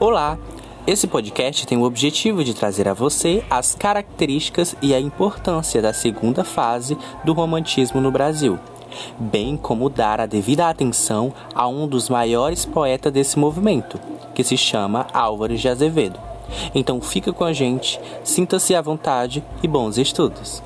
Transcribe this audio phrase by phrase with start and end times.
[0.00, 0.38] Olá!
[0.86, 5.92] Esse podcast tem o objetivo de trazer a você as características e a importância da
[5.92, 8.60] segunda fase do romantismo no Brasil,
[9.18, 13.98] bem como dar a devida atenção a um dos maiores poetas desse movimento,
[14.36, 16.20] que se chama Álvares de Azevedo.
[16.72, 20.62] Então fica com a gente, sinta-se à vontade e bons estudos!